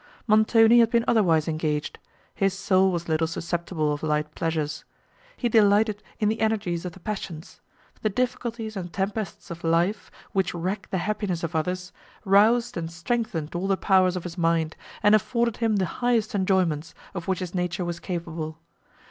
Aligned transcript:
Montoni 0.25 0.79
had 0.79 0.89
been 0.89 1.05
otherwise 1.07 1.47
engaged; 1.47 1.99
his 2.33 2.55
soul 2.55 2.91
was 2.91 3.07
little 3.07 3.27
susceptible 3.27 3.93
of 3.93 4.01
light 4.01 4.33
pleasures. 4.33 4.83
He 5.37 5.47
delighted 5.47 6.01
in 6.17 6.27
the 6.27 6.39
energies 6.41 6.85
of 6.85 6.93
the 6.93 6.99
passions; 6.99 7.61
the 8.01 8.09
difficulties 8.09 8.75
and 8.75 8.91
tempests 8.91 9.51
of 9.51 9.63
life, 9.63 10.09
which 10.31 10.55
wreck 10.55 10.87
the 10.89 10.97
happiness 10.97 11.43
of 11.43 11.55
others, 11.55 11.93
roused 12.25 12.77
and 12.77 12.91
strengthened 12.91 13.53
all 13.53 13.67
the 13.67 13.77
powers 13.77 14.15
of 14.15 14.23
his 14.23 14.39
mind, 14.39 14.75
and 15.03 15.13
afforded 15.13 15.57
him 15.57 15.75
the 15.75 15.85
highest 16.01 16.33
enjoyments, 16.33 16.95
of 17.13 17.27
which 17.27 17.37
his 17.37 17.53
nature 17.53 17.85
was 17.85 17.99
capable. 17.99 18.57